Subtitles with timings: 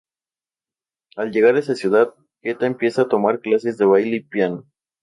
[1.15, 4.65] Al llegar a esa ciudad, Queta empieza a tomar clases de baile y piano.